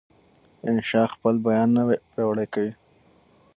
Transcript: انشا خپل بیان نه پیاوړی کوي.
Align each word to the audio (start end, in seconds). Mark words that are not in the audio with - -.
انشا 0.69 1.03
خپل 1.13 1.33
بیان 1.45 1.69
نه 1.75 1.83
پیاوړی 2.11 2.47
کوي. 2.53 2.71